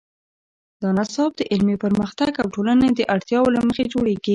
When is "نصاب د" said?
0.99-1.41